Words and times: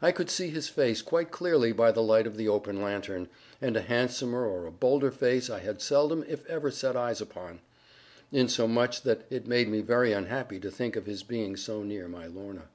I 0.00 0.12
could 0.12 0.30
see 0.30 0.50
his 0.50 0.68
face 0.68 1.02
quite 1.02 1.32
clearly 1.32 1.72
by 1.72 1.90
the 1.90 2.00
light 2.00 2.28
of 2.28 2.36
the 2.36 2.46
open 2.46 2.80
lantern, 2.80 3.26
and 3.60 3.76
a 3.76 3.80
handsomer 3.80 4.44
or 4.46 4.64
a 4.64 4.70
bolder 4.70 5.10
face 5.10 5.50
I 5.50 5.58
had 5.58 5.82
seldom 5.82 6.24
if 6.28 6.46
ever 6.46 6.70
set 6.70 6.94
eyes 6.94 7.20
upon; 7.20 7.58
insomuch 8.30 9.02
that 9.02 9.26
it 9.28 9.48
made 9.48 9.68
me 9.68 9.80
very 9.80 10.12
unhappy 10.12 10.60
to 10.60 10.70
think 10.70 10.94
of 10.94 11.06
his 11.06 11.24
being 11.24 11.56
so 11.56 11.82
near 11.82 12.06
my 12.06 12.28
Lorna. 12.28 12.68